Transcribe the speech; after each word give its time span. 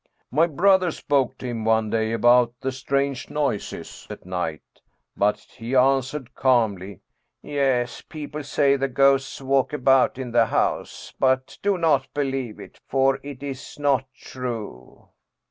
My 0.31 0.47
brother 0.47 0.89
spoke 0.89 1.37
to 1.37 1.45
him 1.45 1.63
one 1.63 1.91
day 1.91 2.11
about 2.11 2.55
the 2.59 2.71
strange 2.71 3.29
noises 3.29 4.07
at 4.09 4.25
night; 4.25 4.63
but 5.15 5.41
he 5.41 5.75
answered 5.75 6.33
calmly,' 6.33 7.01
Yes, 7.43 8.01
people 8.01 8.41
say 8.41 8.75
the 8.77 8.87
ghosts 8.87 9.41
walk 9.41 9.73
about 9.73 10.17
in 10.17 10.31
the 10.31 10.47
house. 10.47 11.13
But 11.19 11.59
do 11.61 11.77
not 11.77 12.11
believe 12.15 12.59
it, 12.59 12.79
for 12.87 13.19
it 13.21 13.43
is 13.43 13.77
not 13.77 14.05
true." 14.15 15.09